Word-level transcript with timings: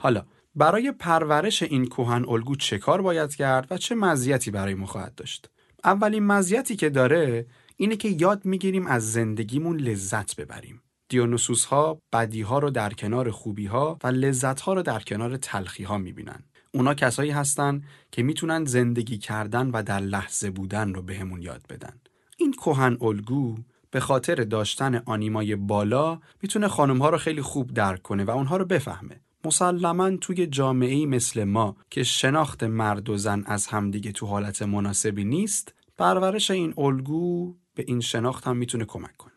حالا 0.00 0.24
برای 0.54 0.92
پرورش 0.92 1.62
این 1.62 1.86
کوهن 1.86 2.24
الگو 2.28 2.56
چه 2.56 2.78
کار 2.78 3.02
باید 3.02 3.34
کرد 3.34 3.66
و 3.70 3.78
چه 3.78 3.94
مزیتی 3.94 4.50
برای 4.50 4.74
ما 4.74 4.86
خواهد 4.86 5.14
داشت؟ 5.14 5.50
اولین 5.84 6.26
مزیتی 6.26 6.76
که 6.76 6.90
داره 6.90 7.46
اینه 7.76 7.96
که 7.96 8.08
یاد 8.08 8.44
می‌گیریم 8.44 8.86
از 8.86 9.12
زندگیمون 9.12 9.76
لذت 9.76 10.36
ببریم. 10.36 10.82
دیونوسوس 11.08 11.64
ها 11.64 12.00
بدی 12.12 12.42
ها 12.42 12.58
رو 12.58 12.70
در 12.70 12.92
کنار 12.92 13.30
خوبی 13.30 13.66
ها 13.66 13.98
و 14.04 14.06
لذت 14.06 14.60
ها 14.60 14.72
رو 14.72 14.82
در 14.82 15.00
کنار 15.00 15.36
تلخی 15.36 15.84
ها 15.84 15.98
می‌بینن. 15.98 16.42
اونا 16.74 16.94
کسایی 16.94 17.30
هستن 17.30 17.82
که 18.12 18.22
می‌تونن 18.22 18.64
زندگی 18.64 19.18
کردن 19.18 19.70
و 19.70 19.82
در 19.82 20.00
لحظه 20.00 20.50
بودن 20.50 20.94
رو 20.94 21.02
بهمون 21.02 21.42
یاد 21.42 21.62
بدن. 21.68 22.00
این 22.36 22.52
کوهن 22.52 22.96
الگو 23.00 23.56
به 23.90 24.00
خاطر 24.00 24.34
داشتن 24.34 25.02
آنیمای 25.06 25.56
بالا 25.56 26.20
می‌تونه 26.42 26.68
خانم 26.68 26.98
ها 26.98 27.10
رو 27.10 27.18
خیلی 27.18 27.42
خوب 27.42 27.74
درک 27.74 28.02
کنه 28.02 28.24
و 28.24 28.30
اونها 28.30 28.56
رو 28.56 28.64
بفهمه. 28.64 29.20
مسلما 29.44 30.16
توی 30.16 30.46
جامعه 30.46 31.06
مثل 31.06 31.44
ما 31.44 31.76
که 31.90 32.02
شناخت 32.02 32.64
مرد 32.64 33.08
و 33.08 33.16
زن 33.16 33.44
از 33.46 33.66
همدیگه 33.66 34.12
تو 34.12 34.26
حالت 34.26 34.62
مناسبی 34.62 35.24
نیست 35.24 35.74
پرورش 35.98 36.50
این 36.50 36.74
الگو 36.78 37.54
به 37.74 37.84
این 37.86 38.00
شناخت 38.00 38.46
هم 38.46 38.56
می‌تونه 38.56 38.84
کمک 38.84 39.16
کنه. 39.16 39.32